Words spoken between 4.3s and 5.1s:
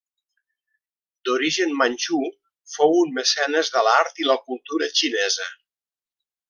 la cultura